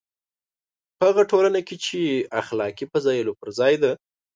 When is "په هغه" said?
0.97-1.23